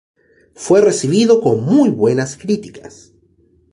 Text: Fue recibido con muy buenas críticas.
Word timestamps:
Fue 0.55 0.81
recibido 0.81 1.41
con 1.41 1.63
muy 1.63 1.89
buenas 1.89 2.35
críticas. 2.35 3.13